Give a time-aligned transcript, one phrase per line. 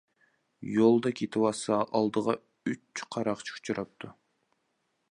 [0.75, 2.35] يولدا كېتىۋاتسا ئالدىغا
[2.73, 4.13] ئۈچ قاراقچى ئۇچراپتۇ.